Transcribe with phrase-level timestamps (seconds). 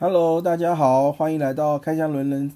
[0.00, 2.52] Hello，大家好，欢迎来到开箱轮轮，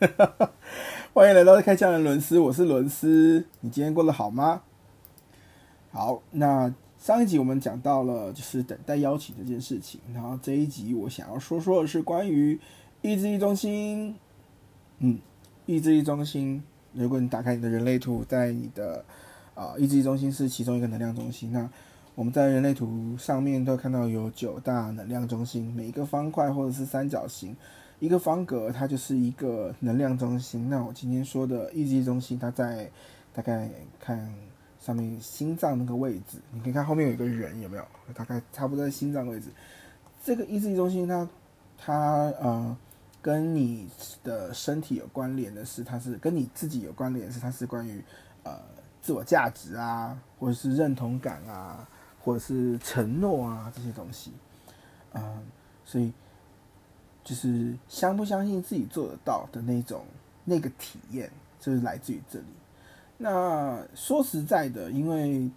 [1.14, 4.62] 欢迎来到开箱的伦斯，我是伦斯，你今天过得好吗？
[5.92, 12.58] 好，那上一集我们讲到了就是等待邀请这件事情，然后这一集我想要说说的是关于
[13.02, 14.16] 意志力中心。
[14.98, 15.16] 嗯，
[15.64, 16.60] 意志力中心，
[16.92, 19.04] 如果你打开你的人类图，在你的
[19.54, 21.70] 啊意志力中心是其中一个能量中心，那
[22.18, 27.56] 我们在人类图上面都看到有九大能量中心，每一个方块或者是三角形，
[28.00, 30.68] 一个方格，它就是一个能量中心。
[30.68, 32.90] 那我今天说的意志力中心，它在
[33.32, 33.70] 大概
[34.00, 34.34] 看
[34.80, 37.84] 上面心脏那个位置，你可以看后面有一个人有没有？
[38.12, 39.50] 大概差不多在心脏位置。
[40.24, 41.28] 这个意志力中心，它
[41.78, 41.94] 它
[42.40, 42.76] 呃
[43.22, 43.88] 跟你
[44.24, 48.02] 的身体有关联的是，它是跟你自己有关联的是，它是关于
[48.42, 48.58] 呃
[49.00, 51.88] 自我价值啊，或者是认同感啊。
[52.22, 54.32] 或者是承诺啊这些东西，
[55.14, 55.42] 嗯，
[55.84, 56.12] 所以
[57.24, 60.04] 就是相不相信自己做得到的那种
[60.44, 62.46] 那个体验，就是来自于这里。
[63.16, 65.50] 那说实在的，因为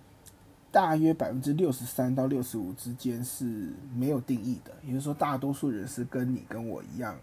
[0.71, 7.15] 大约百分之六十三到六十五之间是没有定义的，也就是说，大多数人是跟你跟我一样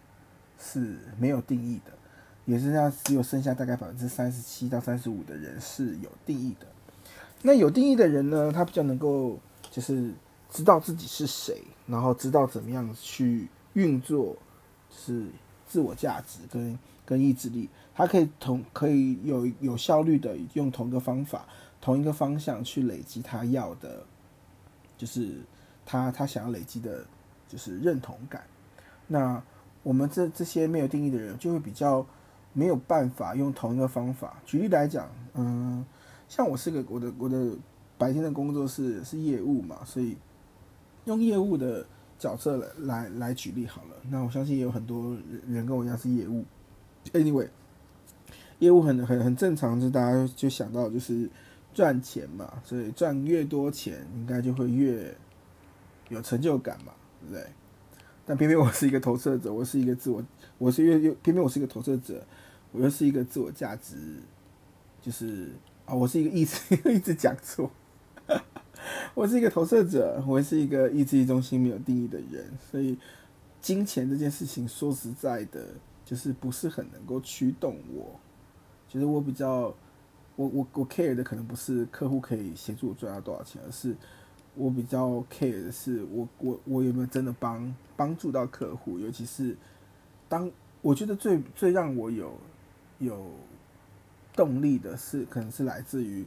[0.59, 1.93] 是没有定义的，
[2.45, 6.67] 也是那只有剩下大概百分之三十七到三十五的人是有定义的。
[7.43, 9.39] 那有定义的人呢，他比较能够
[9.71, 10.13] 就是
[10.51, 14.37] 知道自己是谁，然后知道怎么样去运作，
[14.91, 15.27] 是
[15.69, 21.47] 自我价值跟跟意志力，他可以同可以有有效率的用同一个方法、
[21.81, 24.05] 同一个方向去累积他要的，
[24.97, 25.37] 就是
[25.87, 27.07] 他他想要累积的，
[27.49, 28.43] 就是认同感。
[29.07, 29.41] 那
[29.85, 32.05] 我们这这些没有定义的人，就会比较
[32.53, 34.43] 没有办法用同一个方法。
[34.45, 35.87] 举例来讲，嗯。
[36.29, 37.57] 像我是个我的我的
[37.97, 40.15] 白天的工作是是业务嘛，所以
[41.07, 41.85] 用业务的
[42.19, 43.97] 角色来来来举例好了。
[44.11, 45.17] 那我相信也有很多
[45.49, 46.45] 人跟我一样是业务。
[47.13, 47.49] Anyway，
[48.59, 51.29] 业务很很很正常，就大家就想到就是
[51.73, 55.17] 赚钱嘛，所以赚越多钱，应该就会越
[56.11, 57.47] 有成就感嘛，对不对？
[58.27, 60.23] 但偏偏我是一个投射者，我是一个自我，
[60.59, 62.23] 我是越越偏偏我是一个投射者，
[62.73, 63.97] 我又是一个自我价值，
[65.01, 65.49] 就是。
[65.89, 67.71] 啊，我是一个意志 一直讲错，
[69.15, 72.99] 我是一个投射者，我是一个意志力中心没有定义的人，所以
[73.63, 75.67] 金钱这件事情说实在的，
[76.05, 78.21] 就是不是很能够驱动我。
[78.87, 79.75] 其实我比较，
[80.37, 83.97] 我我我 care 的可能不是客户可以协助我赚到多少钱，而是
[84.57, 89.57] 我比较 care 的是我我我有没有真的帮帮助到客户，尤其是
[90.29, 90.51] 当
[90.83, 92.35] 我觉得最最让我有
[92.99, 93.31] 有。
[94.39, 96.25] 动力的是，可能是来自于，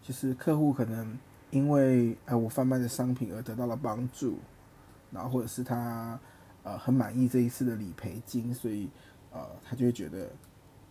[0.00, 1.18] 就是客户可能
[1.50, 4.38] 因为呃我贩卖的商品而得到了帮助，
[5.10, 6.16] 然后或者是他
[6.62, 8.88] 呃很满意这一次的理赔金，所以
[9.32, 10.30] 呃他就会觉得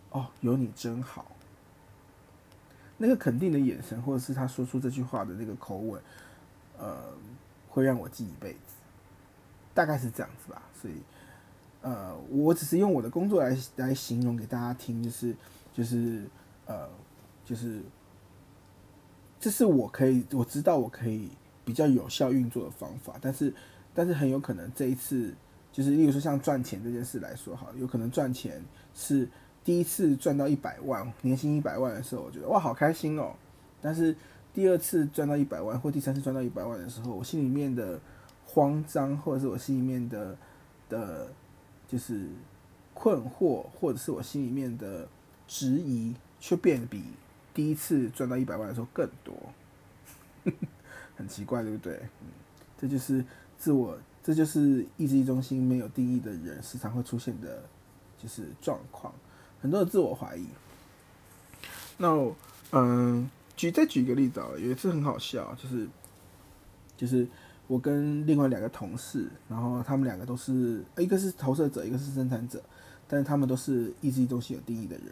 [0.09, 1.31] 哦有你真好，
[2.97, 6.01] 那个肯定的眼神，或者是他说出这句话的那个口吻，
[6.77, 7.05] 呃
[7.69, 8.75] 会让我记一辈子，
[9.73, 10.61] 大概是这样子吧。
[10.81, 10.95] 所以
[11.81, 15.33] 呃我只是用我的工作来来形容给大家听，就是。
[15.77, 16.23] 就是
[16.65, 16.89] 呃，
[17.45, 17.79] 就是
[19.39, 21.29] 这是我可以我知道我可以
[21.63, 23.53] 比较有效运作的方法，但是
[23.93, 25.31] 但是很有可能这一次
[25.71, 28.59] 就是，例如说像赚钱这件事来说，哈，有可能赚钱
[28.95, 29.29] 是
[29.63, 33.35] 第一次赚到一百万年薪一百万的时候，我觉得哇好开心哦。
[33.79, 34.15] 但是
[34.55, 37.99] 第二次赚到一百万或第三次赚到一百万的时候，我心里面的
[38.47, 40.35] 慌张或者是我心里面的
[40.89, 41.27] 的，
[41.87, 42.27] 就是
[42.95, 45.07] 困惑，或者是我心里面的。
[45.47, 47.03] 质疑却变比
[47.53, 49.33] 第一次赚到一百万的时候更多，
[51.15, 51.95] 很奇怪，对不对？
[52.21, 52.27] 嗯，
[52.77, 53.23] 这就是
[53.57, 57.63] 自我，这就是意志力中心没有定义的人时常会出现的，
[58.21, 59.13] 就是状况，
[59.61, 60.45] 很多的自我怀疑。
[61.97, 62.31] 那，
[62.71, 65.87] 嗯，举再举一个例子啊，有一次很好笑，就是
[66.95, 67.27] 就是
[67.65, 72.61] 我跟另外两个同事，然后他们两个都是，一个是投射者，一个是生产者，
[73.07, 75.05] 但是他们都是意志力中心有定义的人。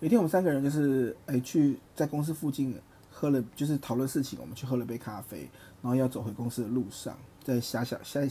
[0.00, 2.74] 有一天，我们三个人就是哎去在公司附近
[3.10, 4.38] 喝了，就是讨论事情。
[4.40, 5.40] 我们去喝了杯咖啡，
[5.82, 7.14] 然后要走回公司的路上，
[7.44, 8.26] 在狭小、在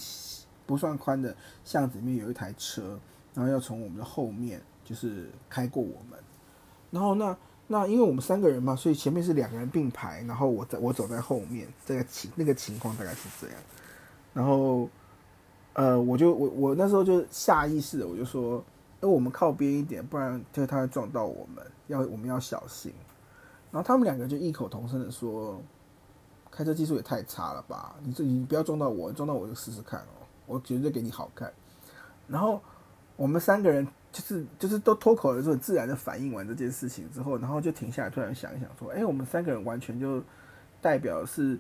[0.66, 3.00] 不算宽的巷子里面有一台车，
[3.36, 6.18] 然后要从我们的后面就是开过我们。
[6.90, 7.38] 然后那
[7.68, 11.68] 那因为我们三个人嘛，所以前面是两个人并排，然后我在我走在后面。
[11.86, 13.56] 这个情那个情况大概是这样。
[14.34, 14.90] 然后
[15.74, 18.66] 呃，我就我我那时候就下意识的我就说。
[19.02, 22.94] 那我们靠边一点，不然就他撞到我们，要我们要小心。
[23.72, 25.62] 然后他们两个就异口同声的说
[26.52, 27.96] ：“开车技术也太差了吧！
[28.04, 31.54] 你这你不要撞到我，撞到我就试试看哦。”我绝对给你好看。
[32.28, 32.60] 然后
[33.16, 40.22] 我们三个人就是就是都脱口而出，很自然的反应完这件事情之后，然后就停下来，突然想一想说：“哎，我们三个人完全就
[40.82, 41.60] 代表是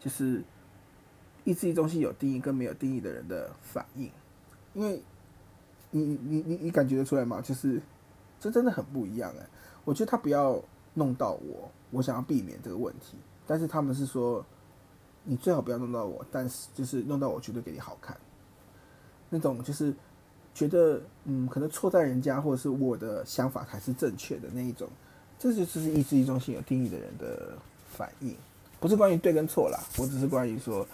[0.00, 0.42] 就是
[1.44, 4.10] 意志力中心有定义跟没有定义的人的反应，
[4.72, 5.00] 因为
[5.96, 7.40] 你你你你感觉得出来吗？
[7.40, 7.80] 就是
[8.40, 9.46] 这真的很不一样哎。
[9.84, 10.60] 我觉得他不要
[10.94, 14.44] 弄到我，我想要避免这个问题，但是他们是说
[15.22, 18.16] 你最好不要弄到我，但是就是弄到我绝对给你好看。”
[19.30, 19.94] 那种就是
[20.52, 24.88] 觉得嗯，可能错在人家，或者是我的想法才是正确的那一种，
[25.38, 27.52] 这就是意志力中心有定义的人的
[27.88, 28.36] 反应，
[28.80, 30.86] 不是关于对跟错啦，我只是关于说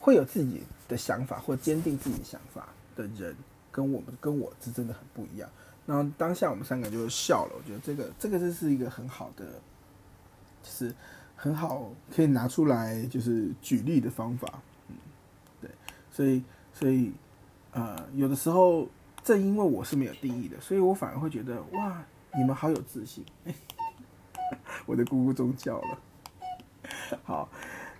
[0.00, 3.36] 会有自己的想法或坚定自己的想法的人，
[3.72, 5.50] 跟我们跟我是真的很不一样。
[5.84, 9.44] 然后当下我们三个就笑了，我觉得这个这个就是一个很好的，
[10.62, 10.94] 就是
[11.34, 14.96] 很好可以拿出来就是举例的方法，嗯，
[15.60, 15.70] 对，
[16.12, 17.12] 所以所以。
[17.74, 18.86] 呃，有的时候
[19.24, 22.04] 正因为我是没有定义的，所以我反而会觉得哇，
[22.36, 23.24] 你们好有自信。
[24.84, 25.98] 我的姑姑宗教了。
[27.24, 27.48] 好，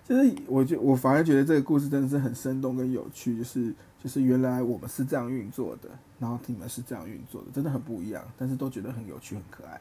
[0.05, 3.73] 就是我觉我反而觉得这个故事真的是很生动跟有趣，就是
[4.03, 5.89] 就是原来我们是这样运作的，
[6.19, 9.81] 然后你们是这样运作的，真的很不一样，但是都觉得很有趣很可爱。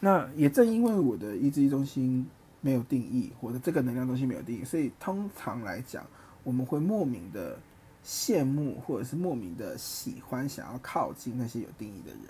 [0.00, 2.26] 那也正因为我的意志力中心
[2.60, 6.04] 没有定义，我的这个能量中心没有定义，所以通常来讲，
[6.42, 7.58] 我们会莫名的。
[8.04, 12.22] 羡慕或者是莫名的喜欢，想要靠近那些有定义的人。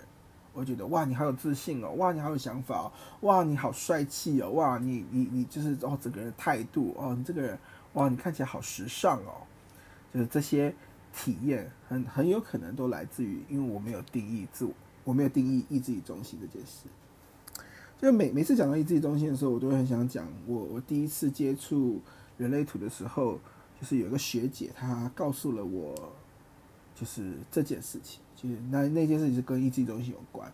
[0.53, 2.91] 我觉得哇，你好有自信哦，哇，你好有想法哦，
[3.21, 7.57] 哇，你好帅气哦，哇，你你你就是哦，整个人的态度哦，你这个人
[7.93, 9.33] 哇，你看起来好时尚哦。
[10.13, 10.73] 就是这些
[11.13, 14.71] 体验很很有可能都来自于，因为我没有定义自我，
[15.03, 16.87] 我没有定义意志力中心这件事。
[17.99, 22.01] 就每每次讲到意志力中心的时候，我都会很想讲我我第一次接触
[22.37, 23.39] 人类图的时候。
[23.81, 25.93] 就是有一个学姐，她告诉了我，
[26.95, 30.51] 就是这件事情，就是那那件事情是跟意志中心有关。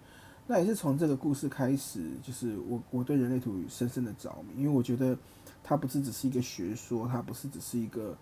[0.47, 5.17] 那也是从这个故事开始，就是我我对人类图深深的着迷，因为我觉得
[5.63, 8.17] 它不是只是一个学说，它不是只是一个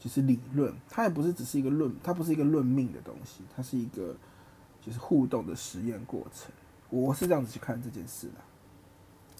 [0.00, 4.16] 就是理论，它也不是只是一个论，它不是一个论命的东西，它是一个
[4.80, 6.50] 就是互动的实验过程。
[6.90, 8.34] 我是这样子去看这件事的，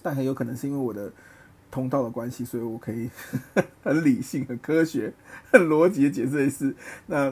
[0.01, 1.11] 但很有可能是因为我的。
[1.71, 3.07] 通道的关系，所以我可以
[3.83, 5.13] 很理性、很科学、
[5.51, 6.75] 很逻辑的解释这件事。
[7.05, 7.31] 那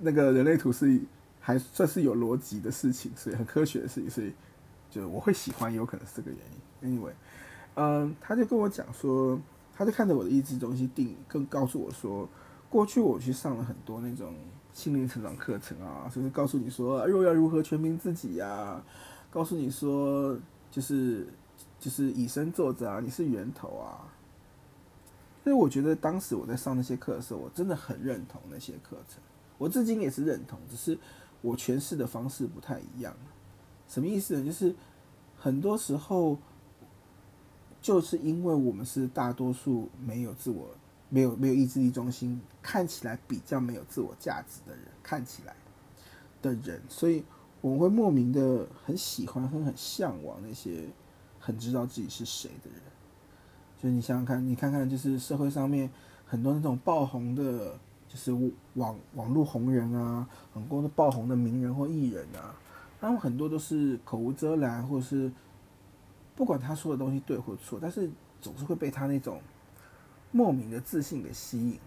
[0.00, 1.00] 那个人类图是
[1.40, 4.32] 还算是有逻辑的事情，所以很科学的事情，所以
[4.90, 6.40] 就我会喜欢，有可能是这个原
[6.92, 7.00] 因。
[7.00, 7.12] Anyway，
[7.74, 9.40] 嗯，他就跟我讲说，
[9.74, 12.28] 他就看着我的意志中心定，更告诉我说，
[12.68, 14.34] 过去我去上了很多那种
[14.72, 18.82] 心灵成长课程啊，就是告诉你说，若要如何全民自己呀，
[19.30, 20.38] 告诉你说，
[20.70, 21.26] 就是。
[21.78, 24.06] 就是以身作则啊，你是源头啊。
[25.42, 29.20] 所以我觉得当时我在上那些课的时候，我真的很认同那些课程。
[29.62, 30.98] 我至今也是认同，只是
[31.40, 33.14] 我诠释的方式不太一样。
[33.88, 34.44] 什么意思呢？
[34.44, 34.74] 就是
[35.38, 36.36] 很多时候，
[37.80, 40.68] 就是因为我们是大多数没有自我、
[41.08, 45.54] 没有没有意志力中心，看起来比较没有自我价值的人，看起来
[46.42, 47.24] 的人，所以
[47.60, 50.88] 我们会莫名的很喜欢、很很向往那些。
[51.44, 52.80] 很知道自己是谁的人，
[53.76, 55.90] 就是你想想看，你看看，就是社会上面
[56.24, 57.76] 很多那种爆红的，
[58.12, 58.32] 就是
[58.74, 62.54] 网网络红人啊，很多的爆红的名人或艺人啊，
[63.00, 65.32] 他们很多都是口无遮拦，或者是
[66.34, 68.10] 不管他说的东西对或错，但是
[68.40, 69.40] 总是会被他那种
[70.30, 71.78] 莫名的自信给吸引，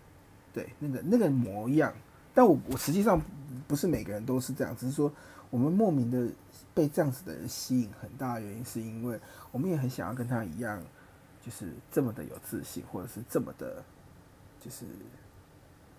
[0.54, 1.94] 对，那个那个模样。
[2.34, 3.22] 但我我实际上
[3.68, 5.12] 不是每个人都是这样，只是说
[5.50, 6.28] 我们莫名的。
[6.74, 9.18] 被这样子的人吸引，很大的原因是因为
[9.54, 10.78] 我们也很想要跟他一样，
[11.42, 13.82] 就是这么的有自信，或者是这么的，
[14.60, 14.84] 就是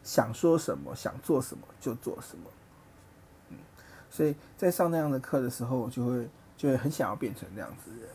[0.06, 2.44] 想说什么、想做什么就做什么。
[3.50, 3.58] 嗯，
[4.08, 8.08] 所以在上那样的课的时候，我就会就会很想要变成那样子的人。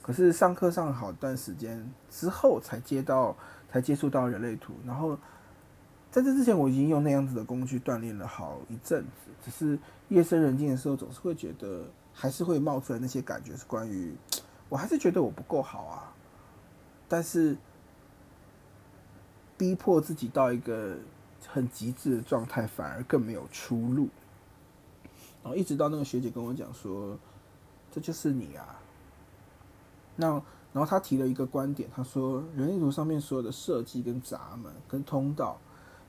[0.00, 3.36] 可是上课上好一段时间之后，才接到
[3.70, 5.16] 才接触到人类图，然后。
[6.08, 9.30] 在这之前，我已经用那样子的工具锻炼了好一阵子。
[9.44, 9.78] 只是
[10.08, 14.16] 夜深人静的时候，总是会觉得，还是会冒出来那些感觉，是关于，
[14.70, 16.14] 我还是觉得我不够好啊。
[17.06, 17.54] 但是，
[19.58, 20.96] 逼迫自己到一个
[21.46, 24.08] 很极致的状态，反而更没有出路。
[25.42, 27.18] 然后一直到那个学姐跟我讲说
[27.92, 28.80] ：“这就是你啊。”
[30.16, 30.30] 那
[30.72, 35.58] 然后他提了一个观点，他说：“人类图上面所有的设计跟闸门跟通道。”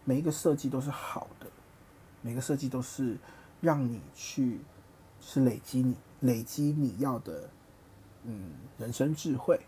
[0.05, 1.47] 每一个设计都是好的，
[2.21, 3.17] 每个设计都是
[3.59, 4.61] 让你去
[5.19, 7.49] 是累积你累积你要的
[8.23, 9.59] 嗯人生智慧，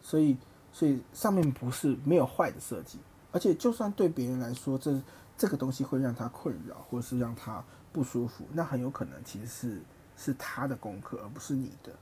[0.00, 0.36] 所以
[0.72, 3.00] 所以上面不是没有坏的设计，
[3.32, 5.00] 而且就算对别人来说这
[5.36, 9.82] 这个东西会让他困扰，或是让他不舒服，那很有可能其实是
[10.16, 11.92] 是他的功课，而不是你的。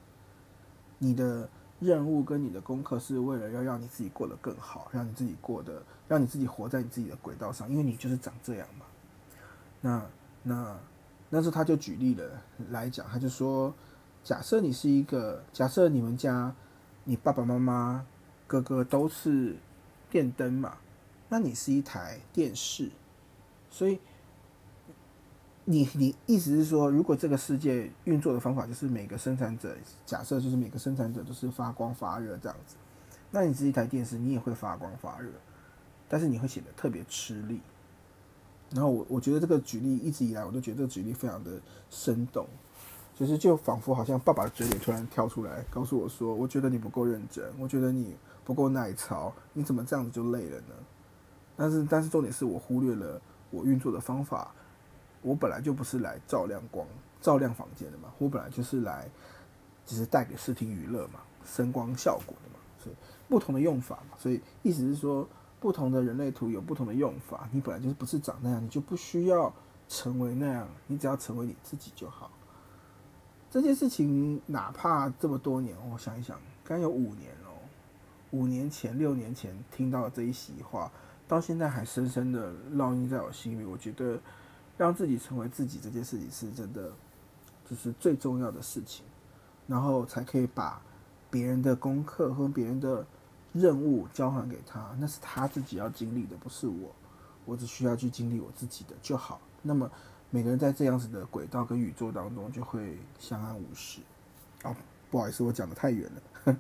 [1.02, 8.84] 你的任务跟你的功课是为了要让你自己过得更好，让你自己过得，让你自己活在你自己的轨道上，因为你就是长这样嘛。
[9.80, 10.02] 那
[10.42, 10.76] 那
[11.30, 13.72] 那时候他就举例了来讲，他就说，
[14.22, 16.54] 假设你是一个，假设你们家
[17.04, 18.04] 你爸爸妈妈、
[18.46, 19.56] 哥哥都是
[20.10, 20.76] 电灯嘛，
[21.30, 22.90] 那你是一台电视，
[23.70, 23.98] 所以
[25.64, 32.74] 你你意思是说，如果这个世界运作的方法就是每个生产者，假设就是每个生产者都是发光发热这样子，
[33.30, 35.30] 那你是一台电视，你也会发光发热，
[36.08, 37.60] 但是你会显得特别吃力。
[38.72, 41.60] 然后我我觉得这个举例一直以来我都觉得这个举例非常的
[41.90, 42.44] 生动，
[43.14, 50.74] 就是就仿佛好像爸爸的嘴里突然跳出来告诉我说，我觉得你不够认真，我觉得你不够耐操，你怎么这样子就累了呢？
[51.60, 54.50] 但是但是重点是我忽略了我运作的方法，
[55.20, 56.86] 我本来就不是来照亮光、
[57.20, 59.06] 照亮房间的嘛，我本来就是来
[59.84, 62.96] 只是带给视听娱乐嘛，声光效果的嘛，所以
[63.28, 65.28] 不同的用法嘛，所以意思是说。
[65.60, 69.52] 不同的人类图有不同的用法，你本来就是不是长那样，你就不需要
[69.90, 72.30] 成为那样，你只要成为你自己就好。
[73.50, 77.60] 这件事情哪怕这么多年，我想一想，刚有五年哦，
[78.30, 80.90] 五年前、六年前听到这一席话，
[81.30, 83.64] 到现在还深深的烙印在我心里。
[83.64, 84.18] 我觉得
[84.76, 86.92] 让自己成为自己这件事情是真的，
[87.68, 89.04] 就是最重要的事情，
[89.66, 90.82] 然后才可以把
[91.30, 93.06] 别人的功课和别人的。
[93.52, 96.94] 任务交还给他，那是他自己要经历的，不是我。
[97.44, 99.40] 我只需要去经历我自己的就好。
[99.60, 99.90] 那么
[100.30, 104.02] 每个人在这样子的轨道跟宇宙当中，就会相安无事。
[104.62, 104.72] 哦，
[105.10, 106.56] 不好意思，我讲的太远了。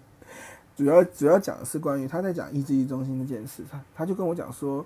[0.80, 3.62] 主要主要讲的是关于他在讲意志力中心这件事。
[3.70, 4.84] 他他就跟我讲说，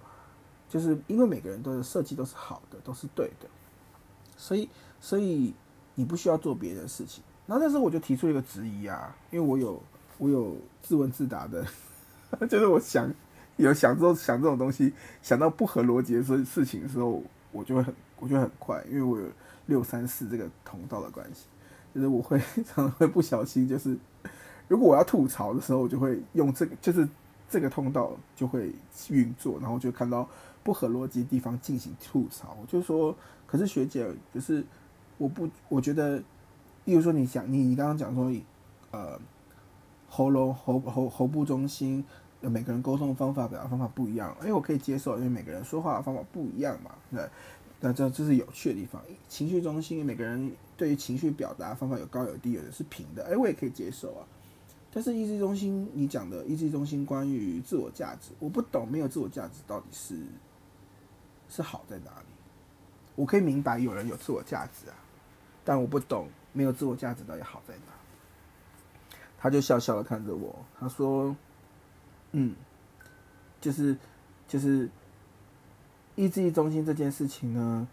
[0.68, 3.46] 就是因为每个人都是设计都是好的，都是对的，
[4.36, 4.68] 所以
[5.00, 5.54] 所以
[5.94, 7.22] 你不需要做别的事情。
[7.46, 9.80] 然后那时候我就提出一个质疑啊，因为我有
[10.18, 11.64] 我有自问自答的。
[12.50, 13.08] 就是我想
[13.56, 17.22] 有想之后想这种东西，想到不合逻辑的事事情的时候，
[17.52, 19.24] 我就会很我觉得很快，因为我有
[19.66, 21.46] 六三四这个通道的关系，
[21.94, 22.36] 就是我会
[22.66, 23.96] 常常会不小心，就是
[24.68, 27.09] 如果我要吐槽的时候，我就会用这个，就是
[27.49, 28.73] 这个通道就会
[29.11, 30.28] 运作，然后就看到
[30.62, 32.56] 不合逻辑的地方进行吐槽。
[32.61, 33.14] 我就说，
[33.47, 34.64] 可是学姐，就是
[35.18, 36.18] 我不，我觉得，
[36.85, 38.33] 例如说你想你你刚刚讲说，
[38.90, 39.18] 呃，
[40.09, 42.04] 喉咙喉喉喉部中心。
[42.47, 47.26] 每个人沟通的方法、表达方法不一样，哎，我可以接受，因为每个人说话的方法不一样嘛，对，
[47.80, 49.00] 那这这是有趣的地方。
[49.30, 54.28] 情绪中心，每个人对于情绪表达方法有高有低，有的是平的，哎，我也可以接受啊。
[54.94, 60.16] 但是意志中心，你讲的意志中心关于自我价值，我不懂，没有自我价值到底是
[61.48, 62.26] 是好在哪里？
[63.16, 64.94] 我可以明白有人有自我价值啊，
[65.64, 69.18] 但我不懂没有自我价值到底好在哪。
[69.36, 71.36] 他就笑笑的看着我，他说。
[72.36, 72.52] 嗯，
[73.60, 73.96] 就是
[74.48, 74.90] 就是
[76.16, 77.86] 意志力中心这件事情呢，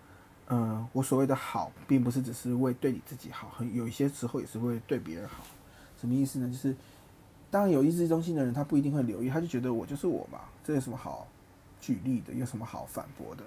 [0.47, 5.43] 嗯，我所谓的好，并不是只是为对你自己好，很有一些时候也是会对别人好。
[6.01, 6.49] 什么意思呢？
[6.49, 6.75] 就是
[7.51, 11.27] 当有意志力中心的人，他不一定会留意，他就觉得我就是我嘛，这有什么好
[11.79, 12.33] 举例的？
[12.33, 13.43] 有什么好反驳的？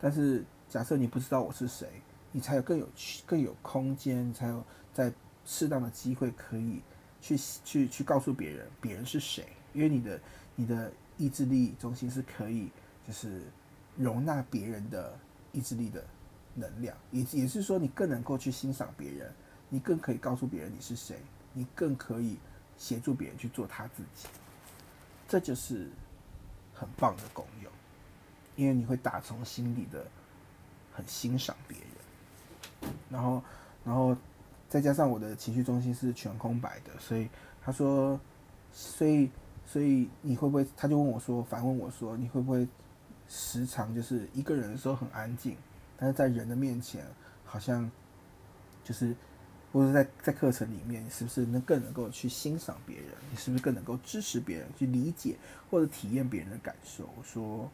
[0.00, 1.86] 但是假设你不知道我是谁，
[2.32, 2.88] 你才有更有
[3.26, 5.12] 更有空间，才有在
[5.44, 6.80] 适当的机会可以
[7.20, 9.44] 去去去告诉别人别人是谁。
[9.74, 10.20] 因为你的
[10.56, 12.70] 你的意志力中心是可以
[13.06, 13.42] 就是
[13.96, 15.14] 容纳别人的
[15.52, 16.02] 意志力的
[16.54, 19.30] 能量，也也是说你更能够去欣赏别人，
[19.68, 21.18] 你更可以告诉别人你是谁，
[21.58, 22.38] 你更可以
[22.76, 24.28] 协助别人去做他自己，
[25.26, 25.88] 这就是
[26.72, 27.72] 很棒的功用，
[28.54, 30.06] 因为你会打从心里的
[30.94, 33.42] 很欣赏别人，然后
[33.84, 34.16] 然后
[34.68, 37.28] 再加上我的情绪中心是全空白的，所以
[37.60, 38.20] 他说，
[38.72, 39.28] 所以。
[39.70, 40.66] 所以你会不会？
[40.78, 42.66] 他就问我说，反问我说，你会不会
[43.28, 45.58] 时常就是一个人的时候很安静，
[45.94, 47.04] 但是在人的面前
[47.44, 47.90] 好像
[48.82, 49.14] 就是，
[49.72, 53.06] 或者在在课程里面，你是不是能更能够去欣赏别人？
[53.30, 55.36] 你是不是更能够支持别人去理解
[55.70, 57.08] 或者体验别人的感受？
[57.16, 57.70] 我说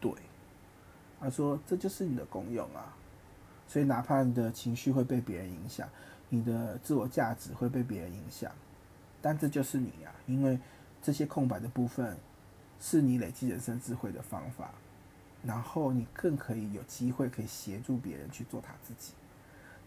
[0.00, 0.12] 对。
[1.20, 2.94] 他说这就是你的功用啊。
[3.66, 5.88] 所以哪怕你的情绪会被别人影响，
[6.28, 8.52] 你的自我价值会被别人影响，
[9.22, 10.58] 但这就是你呀，因为。
[11.06, 12.16] 这些空白的部分，
[12.80, 14.70] 是你累积人生智慧的方法，
[15.42, 19.12] 然后你更可以有机会可以协助别人去做他自己，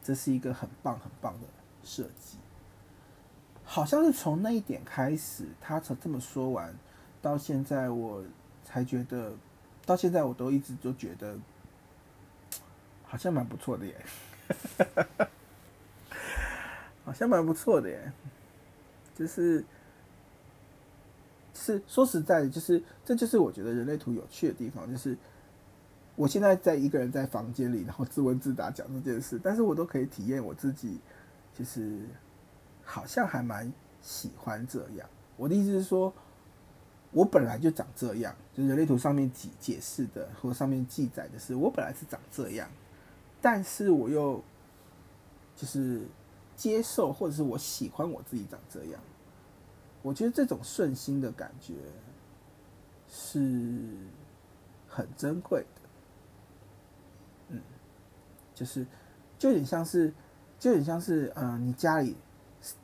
[0.08, 1.48] 这是一个很棒很棒的
[1.84, 2.38] 设计。
[3.66, 6.74] 好像是从那一点开始，他从这么说完，
[7.22, 8.24] 到现在我
[8.64, 9.34] 才觉得，
[9.86, 11.38] 到现在我都一直都觉得
[13.04, 14.06] 好像蛮不错的耶，
[17.04, 18.14] 好像蛮不错的耶，
[19.14, 19.66] 就是，
[21.54, 25.18] 是说实在的，就是这就是我觉得人类图有趣的地方，就是
[26.18, 31.00] 我现在在一个人在房间里，然后自问自答讲这件事，但是我都可以体验我自己，
[31.54, 32.02] 就是
[32.84, 33.72] 好像还蛮
[34.02, 35.10] 喜欢这样。
[35.38, 36.14] 我的意思是说。
[37.14, 42.70] 我本来就长这样，就是人类图上面解解释的或上面记载的是，我本来是长这样，
[43.42, 44.44] 但是我又
[45.56, 46.06] 就是
[46.56, 49.02] 接受或者是我喜欢我自己长这样，
[50.02, 51.76] 我觉得这种顺心的感觉
[53.08, 53.40] 是
[54.86, 55.66] 很珍贵，
[58.58, 58.86] 就是
[59.38, 60.14] 就有点像是
[60.58, 62.16] 就有点像是嗯，你家里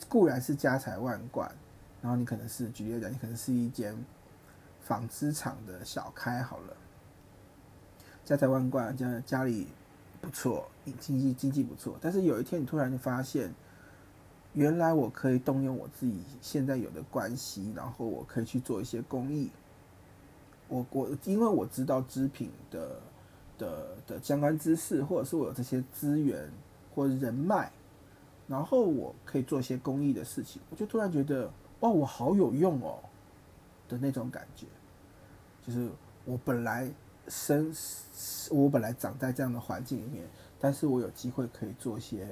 [0.08, 1.52] 固然是家财万贯，
[2.02, 3.98] 然后你可能是举例来讲，你可能是一间。
[4.86, 6.76] 纺织厂的小开好了，
[8.26, 9.70] 家财万贯，家家里
[10.20, 11.98] 不错，经济经济不错。
[12.02, 13.50] 但是有一天，你突然就发现，
[14.52, 19.50] 原来我可以动用我自己现在有的关系，然后我可以去做一些公益。
[20.68, 23.00] 我我因为我知道织品的
[23.58, 26.50] 的的相关知识，或者是我有这些资源
[26.94, 27.72] 或人脉，
[28.48, 33.00] 然后我可以做一些公益的事情，我就突然觉得，哇，我好有用哦。
[33.90, 34.66] 的那种感觉，
[35.62, 35.90] 就是
[36.24, 36.90] 我本来
[37.28, 37.72] 生，
[38.50, 40.26] 我本来长在这样的环境里面，
[40.58, 42.26] 但是我有机会可以做一些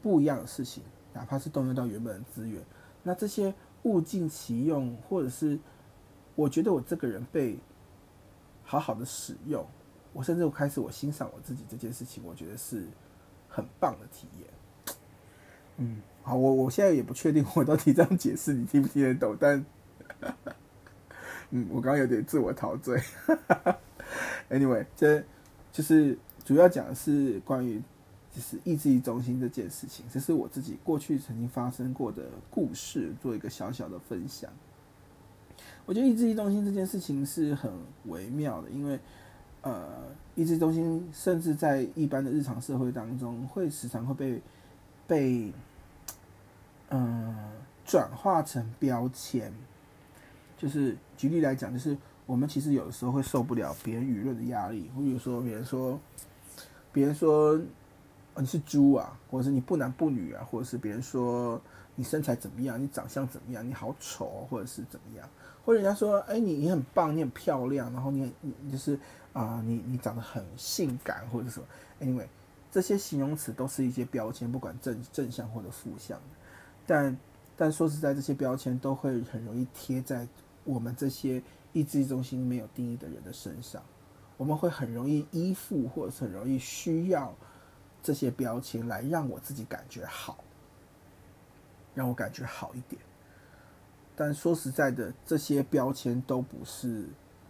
[0.00, 2.62] 不一样的事情，哪怕是动用到原本的资源，
[3.02, 3.52] 那这些
[3.82, 5.58] 物尽其用，或者是
[6.36, 7.58] 我觉得我这个人被
[8.62, 9.66] 好好的使用，
[10.12, 12.84] 我甚至开始我欣赏我自己这件事情，我觉得是
[13.48, 14.96] 很棒的体验。
[15.76, 19.64] 嗯，好，我我现在也不确定我到底这样解释你听不听得懂，但。
[21.50, 23.00] 嗯，我刚刚有点自我陶醉。
[24.50, 25.24] Anyway，这
[25.72, 27.80] 就是主要讲的是关于
[28.30, 34.50] 就是意志力中心这件事情，这是我自己过去曾经发生过的故事，做一个小小的分享。
[35.86, 37.72] 我觉得意志力中心这件事情是很
[38.04, 39.00] 微妙的，因为
[39.62, 39.86] 呃，
[40.34, 44.42] 意志中心甚至在一般的日常社会当中，会时常会被
[45.06, 45.52] 被
[46.90, 47.36] 嗯
[47.84, 49.52] 转化成标签。
[50.56, 55.98] 就是举例来讲，就是我们其实有的时候会受不了别人舆论的压力，或者说别人说，
[56.92, 57.60] 别人说
[58.36, 61.60] 你是猪啊，或者是你不男不女啊，或者是别人说
[61.98, 65.28] 你身材怎么样，你长相怎么样，你好丑，或者是怎么样，
[65.64, 68.96] 或者人家说，哎，你你很棒，你很漂亮，然后你你就是
[69.32, 71.66] 啊，你你长得很性感，或者什么
[72.00, 72.28] ，anyway，
[72.70, 76.20] 这些形容词都是一些标签，不管正正向或者负向，
[76.86, 77.18] 但
[77.56, 80.24] 但说实在，这些标签都会很容易贴在。
[80.62, 83.82] 我们这些意志中心没有定义的人的身上，
[84.36, 87.34] 我们会很容易依附，或者是很容易需要
[88.02, 90.44] 这些标签来让我自己感觉好，
[91.98, 93.02] 让我感觉好一点。
[94.14, 97.06] 但说实在的，这些标签都不是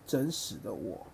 [0.06, 1.06] 真实的我，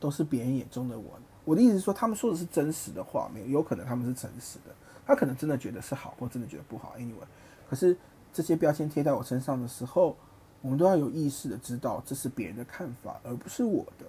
[0.00, 1.18] 都是别人眼中的我。
[1.44, 4.74] 我的意思是说，他们说的是真实的话，没有有可能他们是诚实的，
[5.06, 6.94] 他可能真的觉得是好，或真的觉得不好。
[6.98, 7.26] Anyway，
[7.68, 7.96] 可是
[8.32, 10.16] 这些标签贴在我身上的时候。
[10.60, 14.04] 我们都要有意识的知道，这是别人的看法，而不是我的，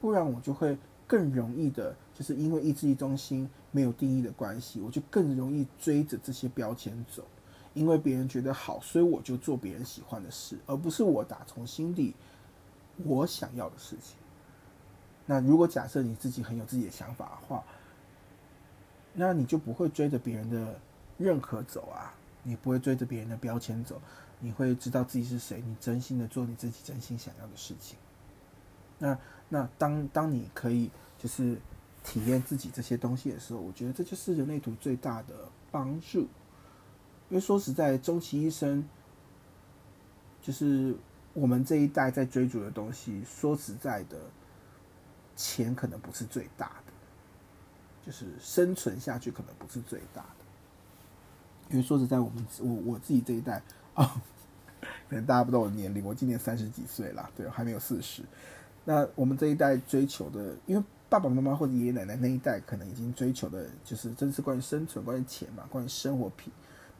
[0.00, 7.24] 不然我就会更容易的，就是因为意志力中心没有定义的关系，我就更容易追着这些标签走，
[7.74, 12.14] 因为别人觉得好，所以我就做别人喜欢的事，而不是我打从心底
[13.04, 14.16] 我想要的事情。
[15.26, 17.64] 那如果假设你自己很有自己的想法的话，
[19.12, 20.78] 那你就不会追着别人的
[21.18, 24.00] 认可走啊，你不会追着别人的标签走。
[24.40, 27.96] 你会知道自己是谁，你真心的做你自己真心想要的事情。
[28.98, 31.58] 那那当当你可以就是
[32.02, 35.34] 体验自己这些东西的时候，我觉得这就是人类图最大的
[35.70, 36.28] 帮助。
[37.34, 38.84] 因为说实在，终其一生，
[40.40, 40.94] 就是
[41.32, 44.16] 我们这一代在追逐的东西，说实在的，
[45.34, 46.92] 钱可能不是最大的，
[48.06, 51.70] 就是生存下去可能不是最大的。
[51.70, 53.60] 因为说实在，我们我我自己这一代
[53.94, 54.22] 啊。
[55.08, 58.22] 可能大家不知道我年龄，我今年三十几岁了，对，还没有四十。
[58.84, 66.52] 那我们这一代追求的，因为爸爸妈妈或者爷爷奶奶那一代可能已经追求的，就是真是关于生存、关于钱嘛，关于生活品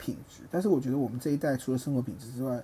[0.05, 0.43] 品质。
[0.51, 2.63] 但是我觉得我们这一代除了生活品质之外，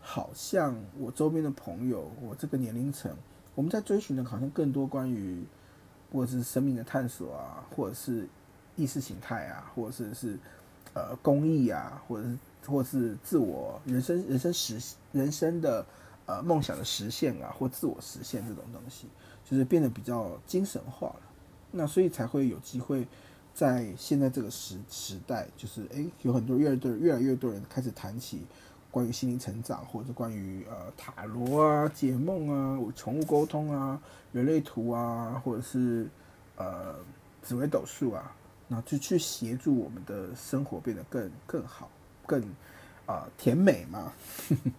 [0.00, 3.10] 好像我周边的朋友，我这个年龄层，
[3.54, 5.42] 我们在追寻的好像更多关于，
[6.12, 8.28] 或者是生命的探索啊，或者是
[8.76, 10.38] 意识形态啊，或者是是
[10.92, 12.36] 呃公益啊，或者是。
[12.64, 14.78] 或是自我人生、人生实、
[15.10, 15.84] 人生的
[16.26, 19.08] 呃梦想的实现啊，或自我实现这种东西，
[19.44, 21.20] 就是变得比较精神化了。
[21.72, 23.04] 那所以才会有机会
[23.54, 28.42] 在现在这个时时代，就是诶，有很多越来越越来越多人开始谈起
[28.90, 34.00] 关于心灵成长，或者关于呃塔罗啊、解梦啊、宠物沟通啊、
[34.32, 36.08] 人类图啊，或者是
[36.56, 36.96] 呃
[37.42, 38.34] 紫微斗数啊，
[38.68, 41.90] 那就去协助我们的生活变得更更好、
[42.26, 42.42] 更
[43.06, 44.12] 啊甜美嘛。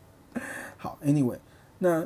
[0.78, 1.40] 好，Anyway，
[1.80, 2.06] 那。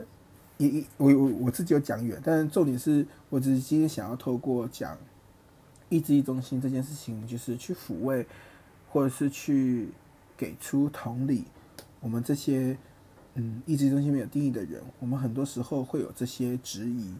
[0.57, 4.97] 也也我我我自己有讲远，但是重点是我只是今天想要透过讲
[5.89, 8.25] 意志力中心这件事情，就是去抚慰，
[8.89, 9.89] 或者是去
[10.35, 11.45] 给出同理，
[11.99, 12.77] 我们这些
[13.35, 17.13] 嗯意志力中心没有定义的人，我们很多时候会有这些质疑。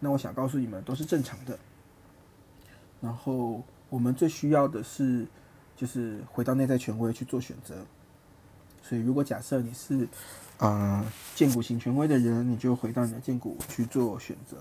[0.00, 1.58] 那我想告诉你们，都是正常的。
[3.00, 5.26] 然后我们最需要的是，
[5.76, 7.84] 就是回到内在权威去做选择。
[8.82, 10.08] 所以，如果假设你是。
[10.58, 14.56] 啊，建股型权威的人，你就回到你的建股去做选择，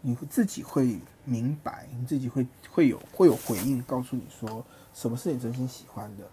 [0.00, 6.28] 你自己会明白，你自己会会有会有回应，告诉你说什么是你真心喜欢的。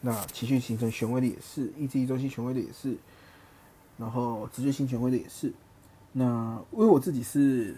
[0.00, 2.96] 那情绪形成权威的也是，意志力中心权威的也是，
[3.96, 5.52] 然后直觉型权威的也是。
[6.12, 7.76] 那因为我自己是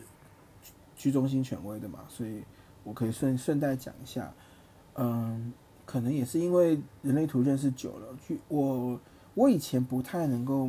[0.96, 2.42] 居中心权威的嘛，所以
[2.84, 4.32] 我可以顺顺带讲一下。
[4.94, 5.52] 嗯，
[5.86, 9.00] 可能也是因为人类图认识久了，去我。
[9.34, 10.68] 我以前不太能够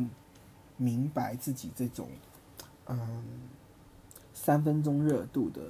[0.76, 2.08] 明白自己这种
[2.86, 3.24] 嗯
[4.42, 5.60] 三分钟热度的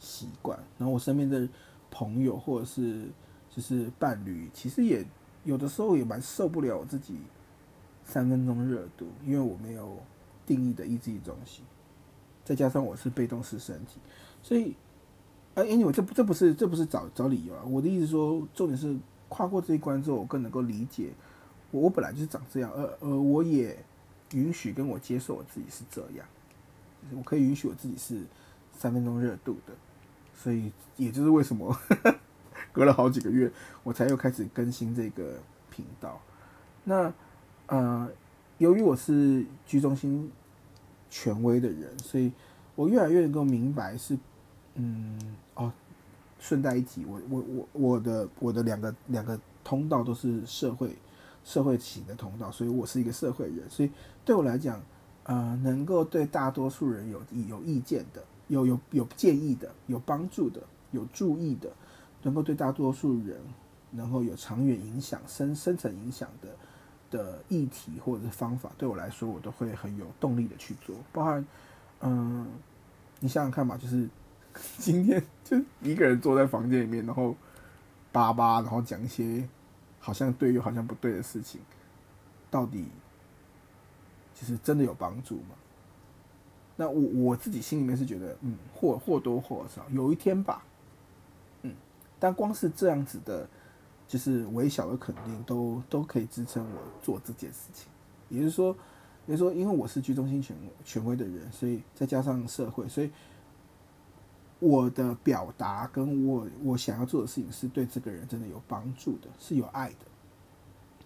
[0.00, 1.48] 习惯，然后我身边的
[1.92, 3.06] 朋友或者是
[3.48, 5.06] 就是伴侣，其实也
[5.44, 7.20] 有的时候也蛮受不了我自己
[8.04, 9.96] 三分钟热度，因为我没有
[10.44, 11.64] 定义的意志力中心，
[12.44, 14.00] 再加上我是被动式身体，
[14.42, 14.74] 所以
[15.54, 18.96] 哎，anyway，这不这不是这不是找找理由啊，我的意思说，重点是
[19.28, 21.12] 跨过这一关之后，我更能够理解。
[21.70, 23.78] 我我本来就是长这样，而而我也
[24.32, 26.26] 允许跟我接受我自己是这样，
[27.16, 28.22] 我可以允许我自己是
[28.76, 29.72] 三分钟热度的，
[30.34, 31.76] 所以也就是为什么
[32.72, 33.50] 隔了好几个月，
[33.82, 35.38] 我才又开始更新这个
[35.70, 36.20] 频道。
[36.84, 37.12] 那
[37.66, 38.10] 呃，
[38.58, 40.30] 由于我是居中心
[41.10, 42.32] 权威的人，所以
[42.74, 44.18] 我越来越能够明白是
[44.74, 45.18] 嗯
[45.54, 45.72] 哦，
[46.38, 50.96] 顺带一提，我我我我的我的两个两个通道都是社会。
[51.44, 53.90] 社会型的通道，所以我是一个社会人，所以
[54.22, 54.78] 对我来讲，
[55.28, 60.60] 呃，能够对大多数人有有意见的、有有有建议的、有帮助的、
[60.90, 61.70] 有注意的，
[62.22, 63.38] 能够对大多数人
[63.90, 66.48] 能够有长远影响、深深层影响的
[67.10, 70.96] 的议题或者是方法，对我来说，我都会很有动力的去做。
[71.12, 71.46] 包含，
[72.00, 72.46] 嗯，
[73.20, 74.08] 你想想看嘛，就是
[74.78, 77.36] 今天就一个人坐在房间里面，然后
[78.10, 79.48] 叭叭，然后讲一些。
[80.00, 81.60] 好像对又好像不对的事情，
[82.50, 82.86] 到底
[84.38, 85.56] 其实真的有帮助吗？
[86.76, 90.62] 那我我自己心里面是觉得，嗯，或或多或少有一天吧，
[91.62, 91.74] 嗯，
[92.20, 93.48] 但光是这样子的，
[94.06, 97.88] 就是微小的肯定，都都可以支撑我做这件事情。
[98.28, 98.76] 也就是说，
[99.26, 103.10] 也就是说，因为我是居中心权权威的人，所以再加上社会，所以。
[104.60, 109.98] 我的表达跟我我想要做的事情是对这个人真的有帮助的，是有爱的。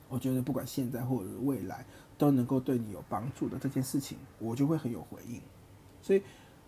[0.09, 1.85] 我觉得不管现在或者未来
[2.23, 5.41] 都能够对你有帮助的这件事情，我就会很有回应。
[6.01, 6.23] 所以，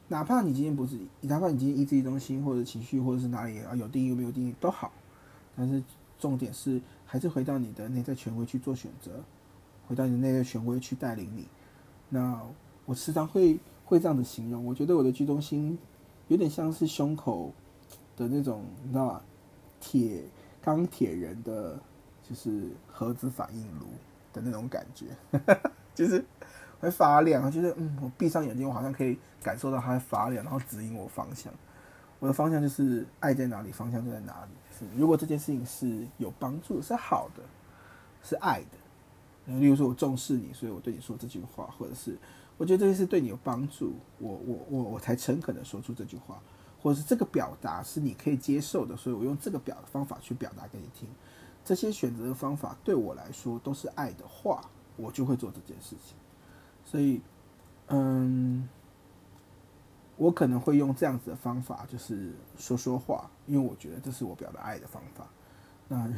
[0.08, 4.90] 哪怕你今天不是，哪怕你今天意志力中心或者情绪或者是哪里啊有定义没有定义都好，
[5.56, 5.80] 但是
[6.18, 9.12] 重点是还是回到你的内在权威去做选择，
[9.86, 11.46] 回到你的内在权威去带领你。
[12.08, 12.42] 那
[12.84, 15.78] 我时常会会这样子形容，我觉得我的居中心。
[16.28, 17.52] 有点像是胸口
[18.16, 19.24] 的那种，你知道吧？
[19.78, 20.24] 铁
[20.60, 21.78] 钢铁人的，
[22.28, 23.86] 就是核子反应炉
[24.34, 25.06] 的那种感觉，
[25.94, 26.22] 就是
[26.80, 27.50] 会发亮。
[27.50, 31.50] 就是嗯，我闭上眼睛，我好像可以感受到它发亮，然后指引我方向。
[32.18, 34.50] 我的方向就是爱在哪里，方向就在哪里。
[34.78, 37.42] 是如果这件事情是有帮助、是好的、
[38.22, 42.18] 是爱的，例如说我重视你，所以我对你说这句话，或者是。
[42.56, 46.40] 我觉得这件事对你有帮助，我我我我才诚恳的说出这句话，
[46.80, 51.08] 或者是这个表达是你可以接受的，所以我用这个表方法去表达给你听。
[51.64, 56.16] 这些选择的方法对我来说都是爱的话，我就会做这件事情。
[56.84, 57.20] 所以，
[57.86, 58.68] 嗯，
[60.16, 65.26] 我可能会用这样子的方法，就是说说话，因为我觉得这是我表达爱的方法。
[65.88, 66.08] 那，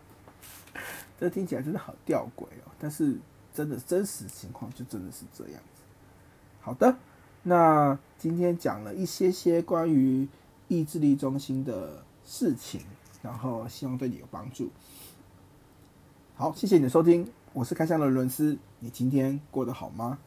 [1.18, 3.18] 这听起来真的好吊诡哦，但是。
[3.52, 5.82] 真的真实情况就真的是这样子。
[6.60, 6.96] 好的，
[7.42, 10.28] 那今天讲了一些些关于
[10.68, 12.80] 意志力中心的事情，
[13.22, 14.70] 然后希望对你有帮助。
[16.36, 20.18] 好，谢谢你的收听，我是开箱的伦斯，你今天过得好吗？